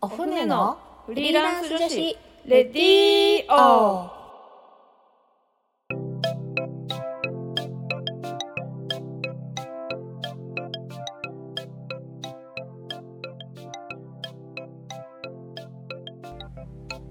[0.00, 2.16] お船のフリーランス女子
[2.46, 4.08] レディーオ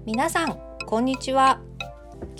[0.06, 1.60] 皆さんこんにちは。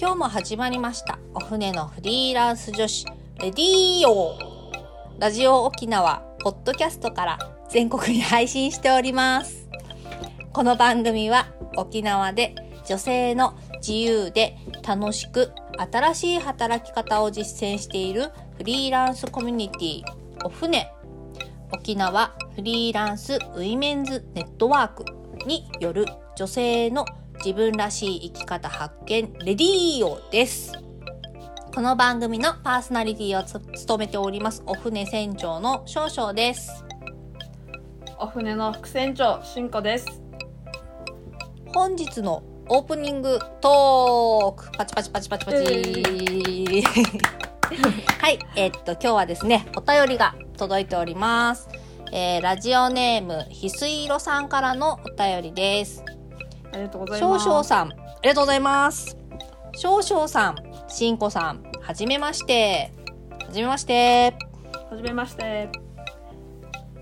[0.01, 1.19] 今日も始まりました。
[1.35, 3.05] お船のフリーランス女子
[3.43, 4.39] レディーオ
[5.19, 7.39] ラジオ沖縄ポッドキャストから
[7.69, 9.58] 全国に配信しております。
[10.59, 11.47] この番組は
[11.77, 15.53] 沖縄で女性の自由で楽しく
[15.93, 20.03] 新しい働き方を実践しているフリーランスコミュニティ
[20.45, 20.93] お船
[21.71, 25.05] 沖縄フリーランスウィメンズネットワーク
[25.47, 30.73] による女性の自分らしい生き方発見レディーオです。
[31.73, 36.85] この番組のパーソナリティを務めておりますお船船長の少々です。
[38.19, 40.28] お船の副船長しんこです。
[41.75, 44.71] 本日のオープニングトーク。
[44.73, 45.59] パチパチパチパチパチ、
[48.19, 51.69] はいえー、っと今日はですねお便りが届いております、
[52.11, 56.03] えー、ラジオネームひすいろさんからのお便りです。
[56.73, 57.49] ありがとうござい少ます。
[57.49, 59.19] 々さんありがとうございます。
[59.77, 60.57] 少々さん
[60.89, 62.93] しんこさんはじめまして。
[63.47, 64.35] はじめまして。
[64.91, 65.69] はじめまして。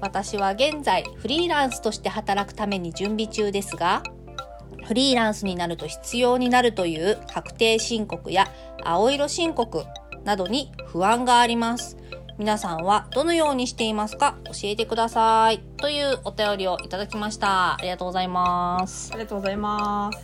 [0.00, 4.02] 私は現在フリーランスとして働くために準備中ですが
[4.86, 8.48] フリーランスになると必要になるという確定申告や
[8.84, 9.84] 青色申告
[10.24, 11.96] などに不安があります。
[12.38, 14.36] 皆さんはどのようにしていますか？
[14.44, 15.60] 教えてください。
[15.78, 17.74] というお便りをいただきました。
[17.74, 19.10] ありがとうございます。
[19.12, 20.18] ありがとうございます。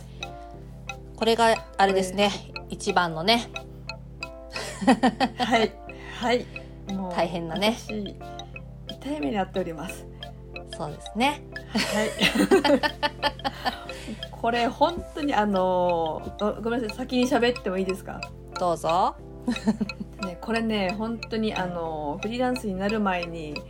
[1.17, 2.31] これがあれですね。
[2.69, 3.49] 一番のね。
[5.39, 5.73] はい。
[6.19, 6.45] はい。
[6.93, 7.75] もう大変なね。
[7.79, 8.15] 私
[8.87, 10.05] 痛い目に遭っております。
[10.77, 11.41] そうですね。
[11.73, 12.09] はい
[14.31, 18.21] これ本当にあのごごめんなさい先に喋ってもいいですか？
[18.59, 19.15] どうぞ、
[20.25, 23.61] ねこれね本当にあのフリーランスになる前に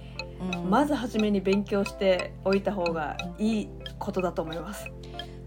[0.54, 0.70] うん。
[0.70, 4.90] まず初めに勉強しておいた方がいいことだと思います。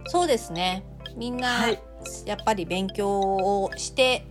[0.06, 0.84] そうですね。
[1.16, 1.78] みんな、はい。
[2.24, 4.24] やっぱり勉強をして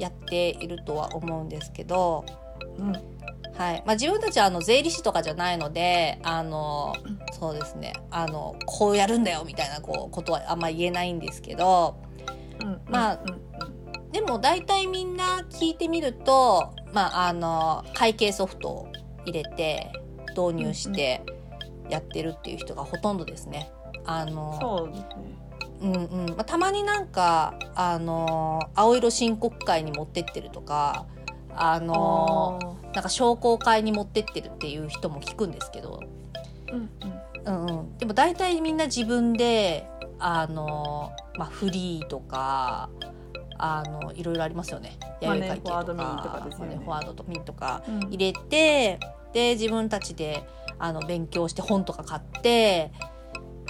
[0.00, 2.24] やっているとは思うんですけど、
[2.78, 2.92] うん、
[3.58, 6.94] はいまあ、自分たちはあの税理士とかじゃないのであの
[7.32, 11.96] そうですねあのこうやるんだよみたいなこうことはあんま言えないんですけど
[12.60, 13.20] うん、まあ
[14.12, 18.92] でも大体みんな聞いてみると、まあ、あの会計ソフトを
[19.26, 19.92] 入れて
[20.30, 21.22] 導入して
[21.90, 23.70] やってるっていう人がほとんどですね。
[24.04, 25.38] あのそうですね。
[25.80, 31.06] うんうんまあ、たまになんかあの青色申告会に持ってってるとか
[31.60, 36.00] あのなんか商工会に持ってってるっていう人も聞くんですけど、
[36.72, 37.18] うんうん。
[37.44, 39.86] うんうん、でも大体みんな自分で
[40.18, 42.90] あの、まあ、フリーとか
[43.56, 44.98] あのいろいろありますよね。
[45.20, 46.66] 弥生会計とかフォワードミンとかですよね。
[46.66, 48.00] マネーフォワードとミンとかうん。
[48.10, 49.00] 入れて
[49.32, 50.46] で自分たちで
[50.78, 52.92] あの勉強して本とか買って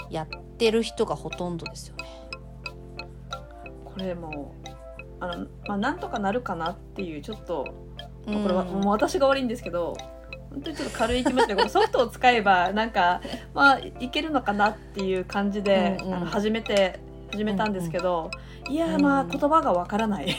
[0.09, 2.05] やってる人がほとんどですよね。
[3.85, 4.58] これもう
[5.19, 7.65] あのまあなんとかなるかなっていうちょっと
[8.27, 8.43] うん。
[8.43, 9.95] これはもう私が悪いんですけど。
[10.51, 13.21] 本当にちょっと軽い気持ちでこの ソフトを使えばなんか
[13.53, 16.13] まあいけるのかなっていう感じで、うんうん。
[16.15, 16.99] あの始めて
[17.31, 18.31] 始めたんですけど、
[18.67, 18.95] いやうん。
[18.95, 20.35] ーまあ言葉がわからない。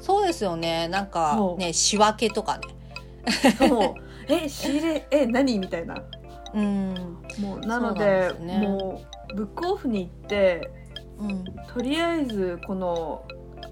[0.00, 0.88] そうですよね。
[0.88, 1.58] なんかそう。
[1.58, 3.68] ね仕分けとかね。
[3.68, 4.06] もう。
[4.28, 5.94] え仕入れえ何みたいな。
[6.52, 6.94] うん。
[7.38, 8.58] もうなのそうでね。
[8.66, 9.00] も
[9.30, 10.70] うブックオフに行って
[11.20, 11.44] うん。
[11.44, 13.22] とりあえずこの、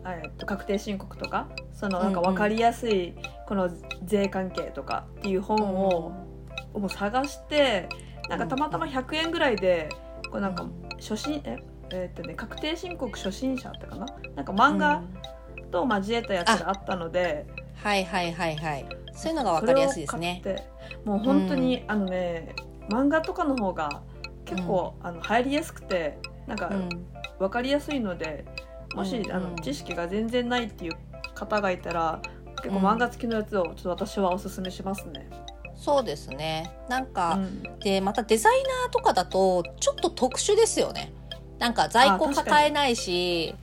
[0.06, 3.14] えっと確定申告とかそのなんか分かりやすい
[3.46, 3.70] この
[4.04, 6.10] 税関係とかっていう本を、
[6.74, 7.88] もう探して
[8.28, 9.88] なんかたまたま100円ぐらいで
[10.30, 10.66] これなんか
[10.96, 11.58] 初心え
[11.90, 14.06] えっとね確定申告初心者ってかな？
[14.34, 15.70] なんか漫画うん。
[15.70, 17.46] と交えたやつがあったので、
[17.82, 18.86] はいはいはいはい。
[19.12, 20.40] そういうのがわかりやすいですね。
[21.04, 22.54] もう本当に、あのね
[22.88, 24.02] 漫画とかの方が
[24.44, 26.88] 結構、あの入りやすくてなんかうん。
[27.40, 28.44] 分かりやすいので、
[28.94, 30.92] もし、うんあの知識が全然ないっていう
[31.34, 32.20] 方がいたら
[32.62, 32.86] 結構うん。
[32.86, 35.28] 漫画付きのやつをちょっと私はおすすめしますね。
[35.76, 36.70] そうですね。
[36.88, 37.62] なんうか、ん。
[37.80, 41.12] でまたデザイナーとかだとちょっと特殊ですよね。
[41.58, 43.54] なんか在庫抱えないし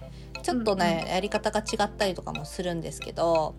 [0.43, 3.53] ちょっとね、うんやり方が違ったりとかもするんですけど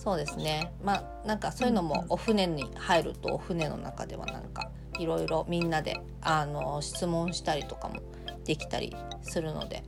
[0.00, 0.72] そうですね。
[0.82, 8.00] まあなんかそういうのうんうんもお船に入るとお船の中ではなんかいろいろみんなであの質問したりとかも
[8.44, 9.82] できたりするので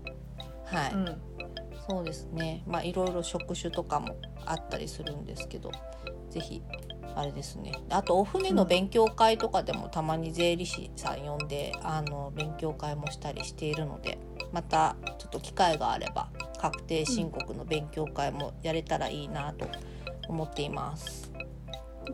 [0.67, 1.21] はい、うん。
[1.89, 2.63] そうですね。
[2.67, 5.71] まあいろいろ職種とかもあったりするんですけど
[6.31, 6.63] ぜひ
[7.15, 7.73] あれですね。
[7.89, 14.19] あとお船の勉強会とかでもたまに税理士さん呼んで、あの勉強会もしたりしているので
[14.53, 16.29] またちょっと機会があれば
[16.59, 19.67] 確定申告の勉強会もやれたらいいなと
[20.29, 21.33] 思っています。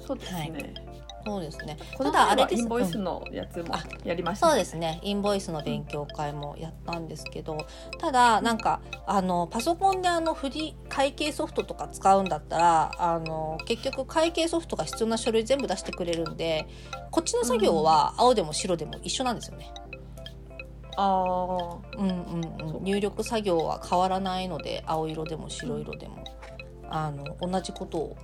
[0.06, 0.91] そうですね、はい
[1.24, 1.76] そうですね。
[1.96, 3.74] ただあれですインボイスのやつも
[4.04, 5.00] やりました、そうですね。
[5.02, 7.66] インボイスの勉強会もやったんですけど
[7.98, 16.66] ただなんかあのパソコンであのフリー会計ソフトとか使うんだったらあの結局会計ソフトが必要な書類全部出してくれるんで
[17.10, 19.72] こっちの作業は青でも白でも一緒なんですよね。
[20.96, 26.22] あうんうんうん、入力作業は変わらないので青色でも白色でも
[26.90, 28.16] あの同じことを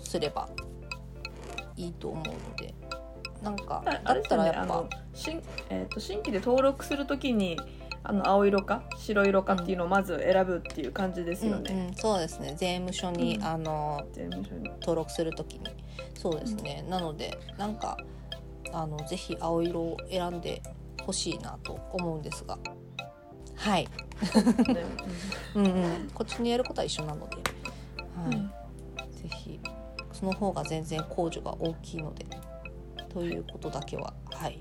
[0.00, 0.48] すれば
[1.76, 2.74] いいと思うので。
[3.42, 4.62] なんかあだったらやっぱ。
[4.62, 7.58] あの新,、えー、と新規で登録するときに
[8.02, 12.54] あの青色か白色かっていうのをまず選ぶっていう感じですよね、うんうん、そうですね。
[12.56, 13.44] 税務署に、うん。
[13.44, 14.70] あの税務署に。
[14.80, 15.64] 登録するときに。
[16.14, 17.98] そうですね、なのでなんか
[18.72, 20.62] あのぜひ青色を選んで
[21.02, 22.58] ほしいなと思うんですが。
[23.56, 23.90] はい、ね。
[25.54, 27.42] うんうん、こっちにやることは一緒なので、は
[28.32, 28.36] い。
[28.36, 28.48] うん。
[29.10, 29.60] ぜひ
[30.24, 32.24] その方が全然控除が大きいので
[33.12, 34.58] ということだけははい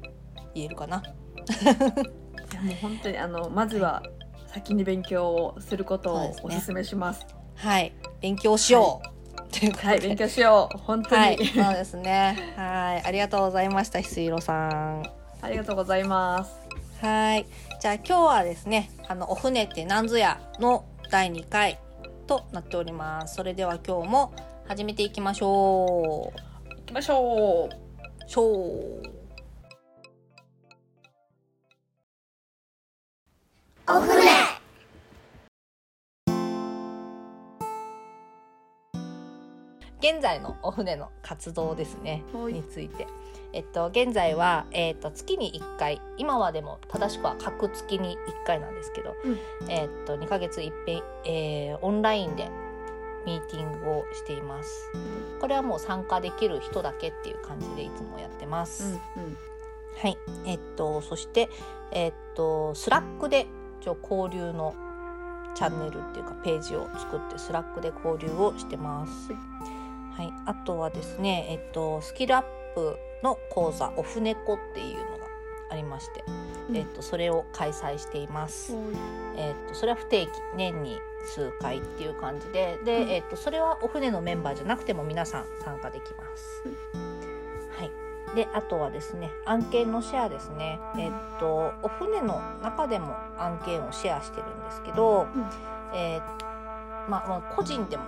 [0.53, 1.01] 言えるかな。
[1.01, 4.03] いやもう本当にあのまずは
[4.47, 7.25] 先に勉強をすることをお勧めします。
[7.55, 10.77] はい勉強しよう、ということではい、勉強しよう。
[10.77, 12.53] 本当に、はい、そうですね。
[12.57, 15.03] はい、ありがとうございました、ひすいろさん。
[15.41, 16.51] ありがとうございます。
[17.01, 17.47] はい、
[17.79, 21.79] じゃあ今日はですね、あのお船ってなんぞやの第2回
[22.27, 23.35] となっております。
[23.35, 24.33] それでは今日も
[24.73, 26.69] 始めていきましょう。
[26.77, 28.27] 行きましょう。
[28.29, 29.03] しょう。
[33.87, 34.23] お船
[39.99, 43.05] 現在のお船の活動ですねはいについて。
[43.53, 49.29] えっと、現在は、えっと、月に1回今はでも正しくは隔月に1回なんですけど、う。
[49.29, 52.49] んえっと、2ヶ月いっぺん、えーオンラインで
[53.25, 54.91] ミーティングをしています。
[55.39, 58.99] これはもう参加できる人だけっていう感じでいつもやってます。
[59.17, 59.37] うん
[59.95, 61.49] はい、えっとそして
[61.91, 63.47] えっと Slack で
[63.81, 64.73] 一応交流の
[65.55, 69.33] チャンネルっていうかページを作って Slack で交流をしてます。
[69.33, 72.43] はい、あとはですね、えっとスキルアッ
[72.75, 75.25] プの講座オフネコっていうのが
[75.71, 78.73] ありまして、うんえっとそれを開催しています。
[78.73, 78.93] うん。
[79.35, 86.63] えっとそれは不定期年に数回っていう感じで、で、うんえっとそれはお船のメンバーじゃなくても皆さん参加できます。
[87.77, 87.91] はい。
[88.35, 90.79] であとはですね案件のシェアですね。
[90.97, 95.45] えっとお船の中でも案件をシェアしてるんですけど、うん
[95.97, 96.53] えー
[97.09, 98.03] まあまあ個人でも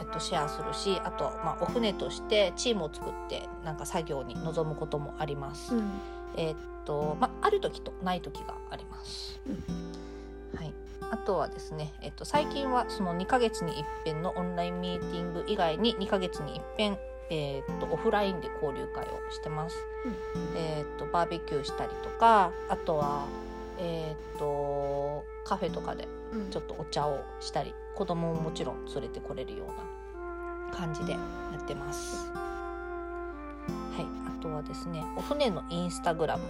[0.00, 5.74] えっと、シェアするしあと、まあ、お船としてチームを作ってなんか作業に臨むこともあります。
[5.74, 5.90] うん
[6.36, 9.40] えーっと、まあ、ある時とない時があります。
[10.56, 10.72] はい。
[11.10, 16.98] あとはですね、えっと、最近はその2ヶ月に一遍のオンラインミーティング以外に2ヶ月に一遍、
[17.30, 19.76] えーっと、オフラインで交流会をしてます。
[20.56, 23.26] えーっと、バーベキューしたりとか、あとは、
[23.78, 31.18] えーっと、カフェとかでうんちょっとお茶をしたり、子供ももちろん連れてこれるような感じでや
[31.58, 32.43] ってます。
[34.44, 36.44] とはですね、お船のインスタグラム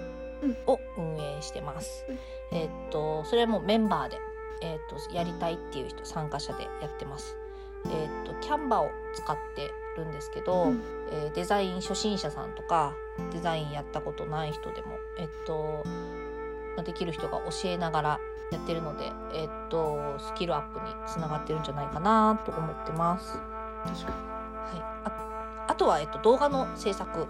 [0.67, 2.05] を運営してます。
[2.09, 2.19] うん
[2.53, 4.19] えーっとそれもメンバーで、
[4.61, 7.37] えーっとやりたいっていう人参加者でやってます。
[7.87, 12.95] えーっとキャンバを使ってるんですけど、うんえーデザイン初心者さんとか
[13.33, 15.85] デザインやったことない人でもえっと
[16.77, 18.21] まあできる人が教えながら
[18.51, 23.39] やってるので、えっとスキルアップにつながってるんじゃないかなと思ってます。
[23.85, 24.13] 確か
[24.65, 25.24] はい、あ
[25.75, 27.27] あとは、えっと、動画の制作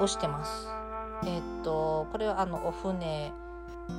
[0.00, 0.66] をしてます。
[1.24, 3.30] えっとこれはあのお船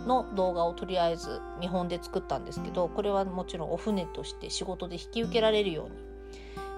[0.06, 5.90] の動画をとりあえず見本で作ったんですけどこれはもちろんお船として仕事で引き受けられるよ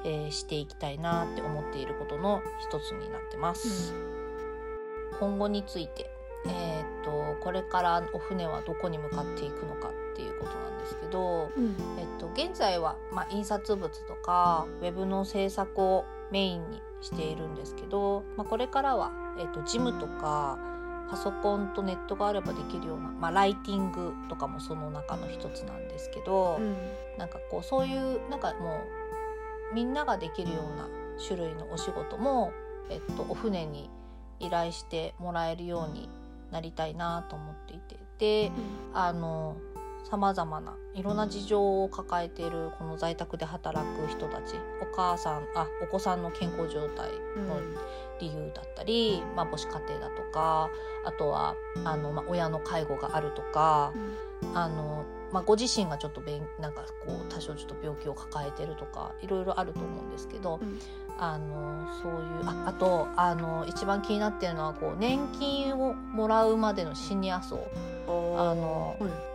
[0.03, 3.96] うに、えーしていきたいなって思っていることの一つになってます。
[5.20, 6.08] 今後について、
[6.46, 11.75] えっとこれからお船はどこに向かっていくのかっていうことなんですけど、に。
[11.98, 20.58] えっと、現在は、まあ、印刷物とかウェブの制作をメインにしているんですけど、まあ、これからは、えっと、ジムとか
[21.10, 26.75] パソコンとネットがあればできるような、まあ、ライティングとかもその中の一つなんですけど、うん。
[27.17, 28.81] なんかこうそういうなんかも
[29.72, 30.88] うみんなができるような
[31.27, 32.51] 種類のお仕事も、
[32.89, 33.89] えっと、お船に
[34.39, 36.10] 依頼してもらえるように
[36.51, 38.00] なりたいなと思っていて。
[38.22, 38.51] で
[38.93, 39.55] あの
[40.03, 44.55] さまざまないろんな事情を抱えているこの在宅で働く人たち。
[44.81, 47.12] お母さんあお子さんの健康状態
[47.48, 47.62] の
[48.20, 50.70] 理由だったり、まあ、母子家庭だとか
[51.05, 51.55] あとは
[51.86, 53.93] あの、まあ、親の介護があるとか、
[54.53, 60.79] あのまあ、ご自身がちょっとべんなんかこう多少ちょっと病気を抱えてるとかいろいろあると思うんですけど、うん。
[61.17, 67.67] あのそういうああとあの一番気になってるのはこう年金をもらうまでのシニア層。
[68.08, 69.31] あのはい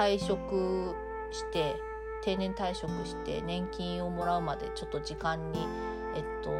[0.00, 0.94] 退職
[1.30, 1.76] して
[2.22, 5.66] 定年退職して年金をもらうまでちょっと時間に、
[6.14, 6.50] えっと、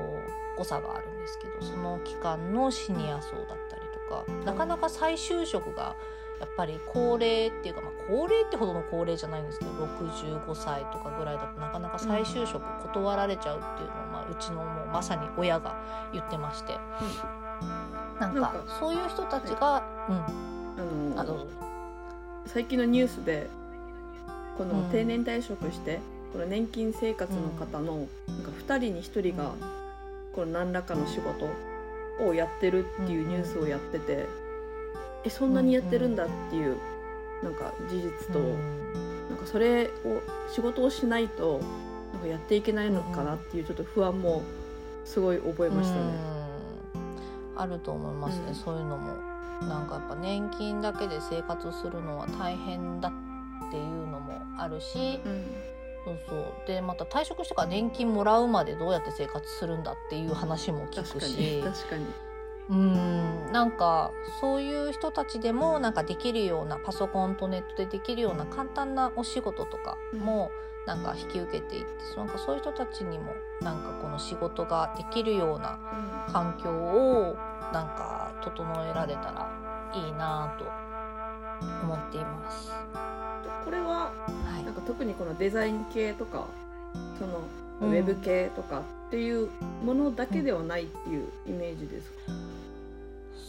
[0.59, 5.97] 誤差があるんですけどその期間のシニア層だったりとかなかなか再就職が
[6.39, 15.79] やっぱり高齢っていうか、まあ、高齢ってほどの高齢じゃないんですけど65歳とかぐらいだとなかなか再就職断られちゃうっていうのを、まあ、うちのもうまさに親が
[16.13, 16.79] 言ってまして、
[18.19, 20.51] なんかなんかそういう人たちが、うん。
[21.17, 21.47] あの
[22.47, 23.49] 最近のニュースで
[24.61, 24.91] このうん。
[24.91, 26.01] 定年退職して、
[26.35, 29.55] この年金生活の方の、なんか2人に1人が
[30.35, 31.49] この何らかの仕事
[32.23, 34.27] をやってるっていうニュースをやってて、
[35.25, 36.77] えそんなにやってるんだっていう
[37.43, 38.91] なんか事実と、うん。
[39.31, 39.91] なんかそれを
[40.53, 41.61] 仕事をしないと
[42.13, 44.43] なんかやっていけないのかなっていうちょっと不安も
[45.07, 46.03] すごい覚えましたね。
[47.55, 47.61] うん。
[47.63, 48.55] あると思いますね、うん。
[48.55, 49.30] そういうのも
[49.61, 55.45] なんかやっぱ年金だけで生活するのは大変だっていうのもあるしうん。
[56.05, 56.67] そうそう。
[56.67, 61.63] でまた退職してから年金もらうまでどうやって生活するんだっていう話も聞くし。
[61.63, 62.07] 確かに。
[62.71, 63.53] うん。
[63.53, 70.51] なんかそういう人たちでもなんかできるようなパソコンとネットでできるような簡単なお仕事とかも
[70.87, 75.79] なんか引き受けていってなんかそういう人たちにもなんかこの仕事ができるような
[76.33, 77.37] 環境を
[77.73, 80.65] なんか整えられたらいいなと
[81.85, 82.71] 思っています。
[83.65, 84.65] これははい。
[84.65, 86.47] なんか特にこのデザイン系とか
[87.19, 87.43] その
[87.81, 89.49] うんウェブ系とかっていう
[89.85, 92.17] ものだけではないっていうイメージですか、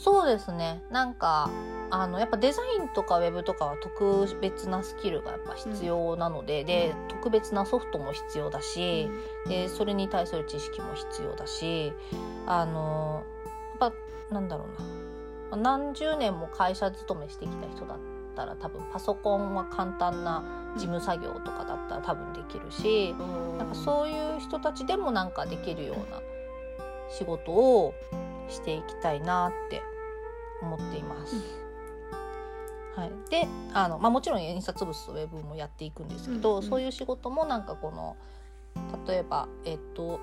[0.04, 0.82] そうですね。
[0.90, 1.50] なんか
[1.90, 9.10] あのやっぱデザインとかウェブとかは特別なスキルがやっぱ必要なので、で特別なソフトも必要だし、
[9.48, 11.92] でそれに対する知識も必要だし
[12.48, 13.24] あの
[14.32, 14.66] なんだろ
[15.52, 15.58] うな。
[15.58, 17.98] 何十年も会社勤めしてきた人だっ
[18.36, 20.44] たら多分パソコンは簡単な
[20.76, 23.14] 事務作業とかだったら多分できるし、
[23.58, 26.22] なんかそういう人たちでもなんかできるような
[27.10, 27.94] 仕事を
[28.50, 29.82] していきたいなって
[30.62, 31.36] 思っています。
[32.96, 36.64] はい、であの、まあ、もちろん印刷物とウェブもやっていくんですけど、うんうん。
[36.64, 38.16] そういう仕事もなんかこの
[39.08, 40.20] 例えばえっと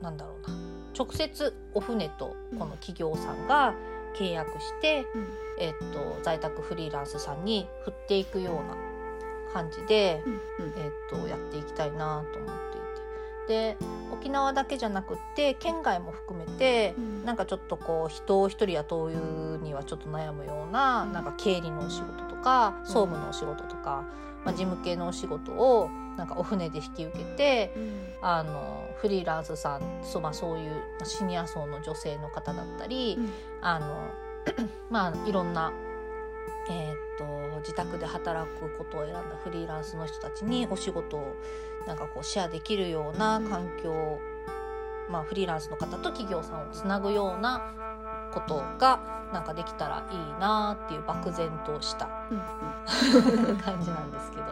[0.00, 0.56] なんだろうな。
[0.98, 3.74] 直接お船とこの企業さんが
[4.18, 5.26] 契約して、うん。
[5.58, 8.76] えっと、在宅フリーランスさんに振っていくような
[9.52, 10.72] 感じで、うんうん。
[10.76, 12.86] えっと、やっていきたいなと思っていて。
[13.46, 13.76] で
[14.12, 17.24] 沖縄だけじゃなくって県外も含めて、うん。
[17.24, 21.12] なんかちょっとこう人を一人雇うにはちょっと悩むような,、うん。
[21.12, 24.04] なんか経理のお仕事とか総務のお仕事とか、
[24.44, 28.06] まあ、事務系のお仕事をなんかお船で引き受けてうん。
[28.22, 33.30] あのフリーランスさんそう,、まあ、そういうシニア層の女性の方だったり、うん。
[33.60, 34.10] あの
[34.90, 35.72] まあいろんな、
[36.70, 41.34] えーっと自宅で働くことを選んだフリーランスの人たちにお仕事を
[41.86, 44.20] なんかこうシェアできるような環境、
[45.10, 46.68] まあ、フリーランスの方と企業さん。
[46.68, 47.74] をつなぐような
[48.36, 49.00] ことが
[49.32, 53.56] なんかできたらいいなっていう漠然としたうんうん。
[53.56, 54.42] 感じなんですけど。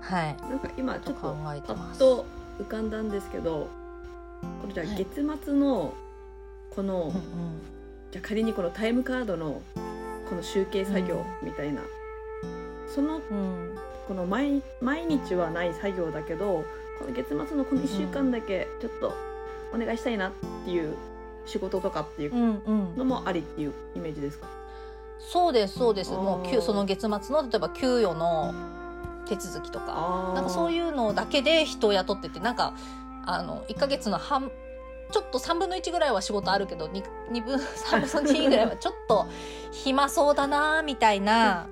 [0.00, 0.36] はい。
[0.48, 2.02] なんか今ちょっとパえてます。
[2.02, 2.26] ッと
[2.58, 3.68] 浮かんだんですけど
[4.60, 5.94] これじゃ月末の
[6.74, 7.12] この、うんうん。
[8.10, 9.62] じゃあ仮にこのタイムカードの
[10.28, 11.80] この集計作業みたいな、
[12.92, 13.78] そのうん。
[14.08, 16.64] この毎毎日はない作業だけど
[16.98, 19.12] この月末のこの1週間だけちょっと
[19.74, 20.32] お願いしたいなっ
[20.64, 20.96] ていう
[21.46, 22.96] 仕事とかっていううんうん。
[22.96, 24.46] のもありっていうイメージですか、
[25.18, 26.12] そうですそうです。
[26.12, 28.54] もうその月末の例えば給与の
[29.26, 29.86] 手続きとか。
[29.88, 32.74] あなんかそうういうのだけで人を雇っててなんか
[33.26, 34.50] あの1ヶ月の半
[35.10, 39.26] ちょっと3分の1ぐらいは仕事あるけど 2, 2分 3分の2ぐらいは ちょっと
[39.70, 41.66] 暇そうだなみたいな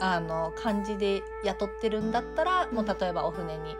[0.00, 3.76] あの感じで雇ってるんだったらもう例えばお船に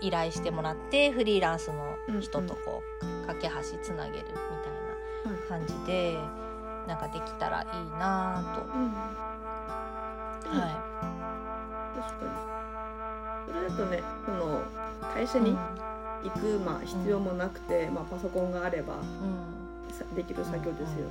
[0.00, 6.18] 依頼してもらってフリーランスの人とこう架け橋つなげるみたいな感じで
[6.86, 7.66] なんかできたらいい
[7.98, 8.92] なと、うん。
[10.52, 10.84] は
[11.96, 12.26] 確か
[13.48, 13.52] に。
[13.52, 14.62] それだとねその
[15.14, 15.56] 会い、社に
[16.22, 18.96] 行く、まあ、必要もなくて、まあ、パソコンがあれば
[20.16, 21.10] できる作業ですよね、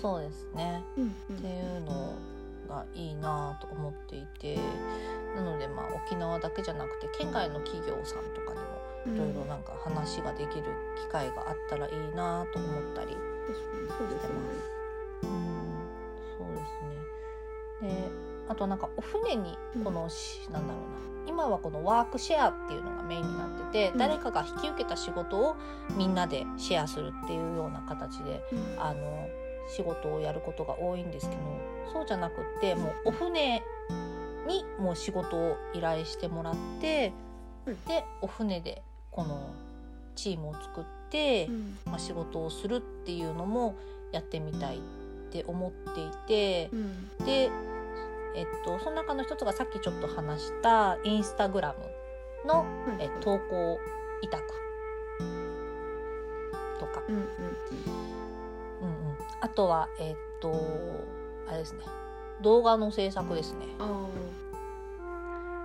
[0.00, 0.82] そうですね。
[0.96, 2.14] うんっていうの
[2.68, 4.58] がいいなと思っていて。
[5.36, 8.60] なのでまあ沖縄だけじゃなくて県外の企業さんとかに
[9.14, 10.64] いろいろなんか話ができる
[10.96, 14.78] 機会があったらいいなと思ったり確かにそうですよね。
[15.22, 15.58] うん。
[16.36, 16.62] そうで
[17.80, 17.94] すね。
[17.94, 18.10] で
[18.48, 20.98] あとなんかお船にこのし、なんだろうな。
[21.26, 23.98] 今はこのワークシェアっていうのがメインになってて、うん。
[23.98, 25.56] 誰かが引き受けた仕事を
[25.96, 28.82] みんなでシェアするっていうような形でうん。
[28.82, 29.28] あの
[29.70, 31.42] 仕事をやることが多いんですけど
[31.92, 33.62] そうじゃなくってもうお船
[34.46, 37.12] にもう仕事を依頼してもらって、
[37.66, 37.84] うん。
[37.84, 38.82] でお船で
[39.18, 39.50] この
[40.14, 41.76] チームを作って、うん。
[41.86, 43.74] まあ、仕事をするっていうのも
[44.12, 44.80] やってみたいっ
[45.32, 47.26] て思っていてう、ん。
[47.26, 47.50] で、
[48.36, 51.74] えっと、その中の一つがさっきちょっと話したインスタグラ
[52.44, 52.66] ムの、はい
[53.00, 53.80] え投稿
[54.22, 54.44] 委託
[56.78, 57.26] とか、うんうんうん。
[58.82, 60.52] うん、あとはえっと
[61.48, 61.80] あれですね。
[62.40, 63.66] 動画の制作ですね。
[63.80, 64.06] あ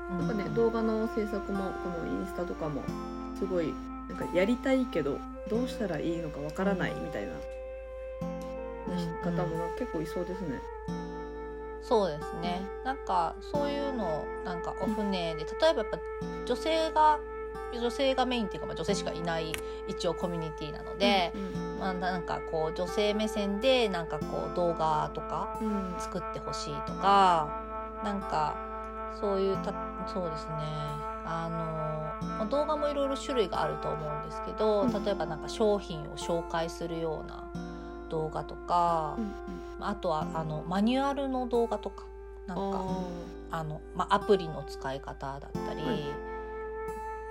[0.10, 2.82] あなんかねうん動画の制作もこのインスタとかも
[3.44, 3.74] すごい
[4.08, 5.20] なんかやりたいけど
[5.50, 7.34] どうしたらいいのかわからないみたいな。
[9.24, 10.62] 方も結構いそうですね。
[11.82, 12.62] そうですね。
[12.86, 16.00] なんかそういうのをなんかお船で例えばやっぱ
[16.46, 17.20] 女性が
[17.74, 19.52] 女性がメインっていうか、まあ、女性しかいない
[19.88, 25.96] 一応コミュニティなので、うんまあ、なんかこう女性目線でなんかこう動画とかうん。
[26.00, 28.74] 作ってほしいとかなんか
[29.20, 29.74] そういうた
[30.08, 30.54] そうですね。
[31.26, 35.04] あの、まあ、動画もいろいろ種類があると思うんですけど、うん。
[35.04, 37.50] 例えばなんか商品を紹介するような
[38.10, 39.34] 動画とか、うん
[39.80, 42.06] あとはあのマニュアルの動画とか
[42.48, 42.80] なんうんか
[43.52, 46.04] ああの、まあ、アプリの使い方だったり、はい。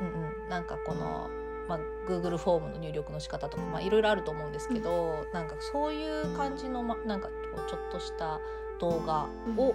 [0.01, 1.29] うんうん、なんかこの、
[1.69, 7.29] まあ、Google フォームの入力の仕方とか、まあ、いろいろあると思うんですけど、なんかそういう感じの、ま、なんか
[7.69, 8.41] ちょっとした
[8.81, 9.27] 動画
[9.57, 9.75] を、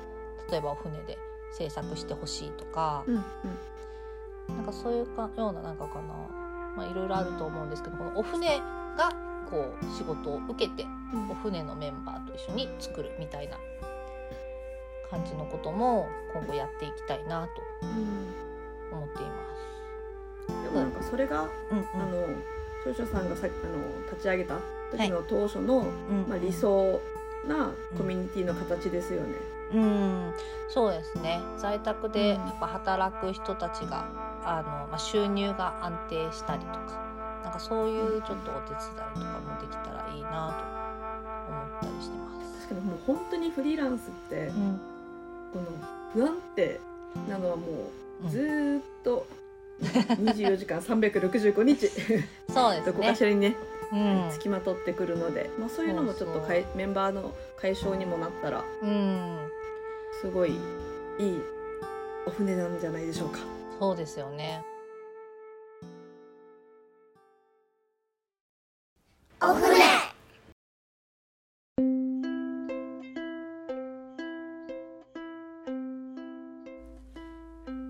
[0.52, 1.18] 例えばお船で
[1.58, 4.58] 制作してほしいとかー、うんうん。
[4.58, 6.02] なんかそういうかようななんかかな、
[6.76, 8.60] まあ、いろいろあると思うんですけどこのお船
[8.98, 9.12] が
[9.50, 11.32] こう仕事を受けてうん。
[11.32, 13.58] お船のメンバーと一緒に作るみたいな
[15.10, 17.50] 感じのことも今後やっていきたいなと
[17.82, 21.74] うん思っていまでもなんかそれが、す。
[21.74, 22.02] うん。
[22.02, 22.28] あの
[22.86, 24.60] 少々さんがさあの立ち上げた
[24.92, 25.80] 時の当初の、
[26.10, 27.02] うんまあ、理想
[27.48, 29.57] なコミュニティの形ですよね。
[29.74, 30.34] うん、
[30.70, 31.42] そうですね。
[31.58, 32.48] 在宅でうん。
[32.48, 34.06] やっぱ働く人たちが
[34.44, 37.06] あの、まあ、収入が安定したりとか
[37.44, 40.64] なんかそういうちょっとお手伝いとかもできたらいいな
[41.42, 42.68] と思ったりしてます。
[42.68, 44.80] 確かにもう本当にフリーランスってうん。
[45.54, 45.66] この
[46.14, 46.80] 不安定
[47.30, 47.64] なのはも
[48.26, 49.26] うずーっと
[49.82, 51.88] 24時間365日
[52.52, 53.24] そうですどこかねし。
[53.24, 53.56] らにね
[53.92, 54.30] うん。
[54.32, 59.38] つきまとってくるので、まあ、そういうのもちょっとかいメンバーの解消にもなったらうん、
[60.22, 60.58] すごいいい
[62.26, 63.40] お船なんじゃないでしょうか。
[63.80, 64.64] そうですよね。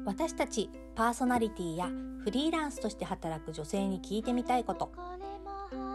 [0.05, 1.89] 私たちパーソナリティや
[2.23, 4.91] フリーランスとして働く女性に聞いてみたいこと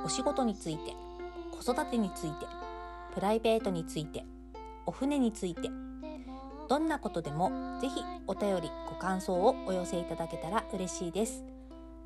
[0.04, 0.94] お仕事について
[1.50, 2.46] 子育てについて
[3.14, 4.24] プライベートについて
[4.86, 5.68] お船について
[6.68, 11.44] どんなことでもぜひお便りご感想をお寄せいただけたら嬉しいです。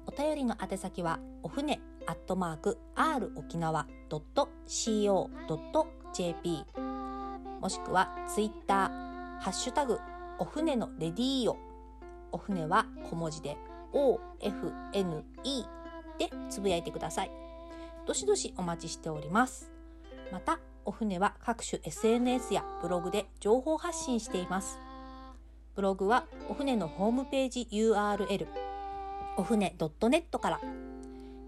[0.06, 3.86] お便りの宛先はお船アットマーク r 沖縄
[4.68, 5.26] .co.jp
[7.60, 8.88] もしくはツイッター
[9.40, 9.98] ハッシュタグ
[10.38, 11.58] お船のレディーオ
[12.32, 13.56] お船は小文字で
[13.92, 15.24] OFNE
[16.18, 17.30] でつぶやいてください。
[18.06, 19.70] どしどしお待ちしております。
[20.32, 24.78] またお船は各種 SNS やブログで情報発信しています。
[25.74, 28.46] ブログはお船のホームページ URL
[29.36, 30.60] お船 .net から。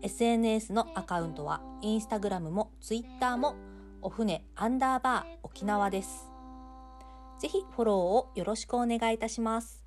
[0.02, 3.56] SNS のアカウントはインスタグラムもツイッターも
[4.00, 6.30] お船アンダーバー沖縄です。
[7.40, 9.82] ぜひフォローをよろしくお願いいたします。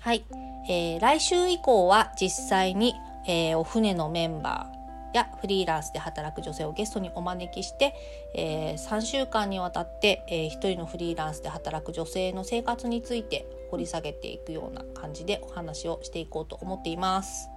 [0.00, 0.24] はい、
[0.70, 2.94] えー来週以降は実際に、
[3.26, 4.77] えーお船のメンバー
[5.12, 7.94] やフリーランスで働く女性をゲストにお招きして、
[8.34, 17.48] え3週間にわたって、え1人のフリーランスで働く女性の生活について掘り下げていくような感じでお話をしていこうと思っています。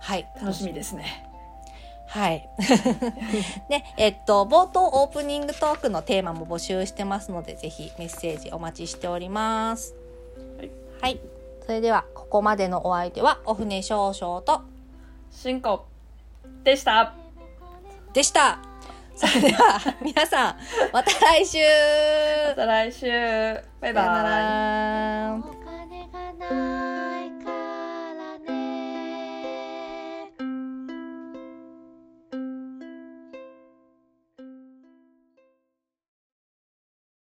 [0.00, 1.28] はい、楽しみですね。
[2.06, 2.48] はい。
[3.68, 9.94] で、 えっと冒頭オープニングトークのテーマも募集してますので、ぜひメッセージお待ちしております。
[10.58, 10.70] はい。
[11.00, 11.20] はい。
[11.64, 14.62] それではここまでのお相手はお船少々と
[15.30, 15.86] 進行
[16.64, 17.14] でした。
[18.12, 18.58] でした。
[19.14, 20.56] それでは、 皆さん、
[20.92, 21.58] また来週。
[22.48, 23.06] また来週。
[23.80, 25.40] バイバ
[26.48, 26.81] イ。